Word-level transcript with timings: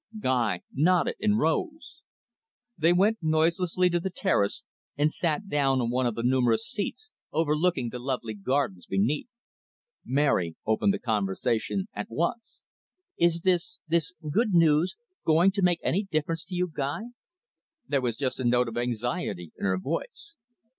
Guy 0.19 0.61
nodded 0.73 1.13
and 1.21 1.37
rose. 1.37 2.01
They 2.75 2.91
went 2.91 3.19
noiselessly 3.21 3.87
to 3.91 3.99
the 3.99 4.09
terrace, 4.09 4.63
and 4.97 5.13
sat 5.13 5.47
down 5.47 5.79
on 5.79 5.91
one 5.91 6.07
of 6.07 6.15
the 6.15 6.23
numerous 6.23 6.65
seats, 6.67 7.11
overlooking 7.31 7.89
the 7.89 7.99
lovely 7.99 8.33
gardens 8.33 8.87
beneath. 8.87 9.27
Mary 10.03 10.55
opened 10.65 10.91
the 10.91 10.97
conversation 10.97 11.87
at 11.93 12.09
once. 12.09 12.63
"Is 13.19 13.41
this 13.41 13.79
this 13.87 14.15
good 14.27 14.55
news 14.55 14.95
going 15.23 15.51
to 15.51 15.61
make 15.61 15.81
any 15.83 16.01
difference 16.05 16.45
to 16.45 16.55
you, 16.55 16.67
Guy?" 16.73 17.01
There 17.87 18.01
was 18.01 18.17
just 18.17 18.39
a 18.39 18.43
note 18.43 18.67
of 18.69 18.77
anxiety 18.77 19.51
in 19.55 19.65
her 19.65 19.77
voice. 19.77 20.33